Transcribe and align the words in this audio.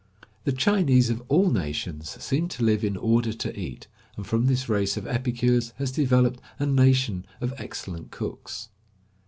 The 0.45 0.51
Chinese 0.51 1.11
of 1.11 1.21
all 1.27 1.51
nations 1.51 2.09
seem 2.23 2.47
to 2.47 2.63
live 2.63 2.83
in 2.83 2.97
order 2.97 3.31
to 3.33 3.55
eat, 3.55 3.85
and 4.17 4.25
from 4.25 4.47
this 4.47 4.67
race 4.67 4.97
of 4.97 5.05
epicures 5.05 5.73
has 5.77 5.91
developed 5.91 6.41
a 6.57 6.65
nation 6.65 7.23
of 7.39 7.53
excellent 7.59 8.09
cooks. 8.09 8.69